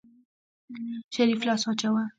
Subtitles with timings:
[1.15, 2.01] شريف لاس واچوه.